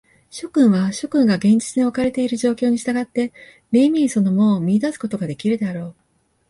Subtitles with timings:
[0.31, 3.31] 諸君は、諸君が現実におかれている状況に従って、
[3.69, 5.95] めいめいその門を見出すことができるであろう。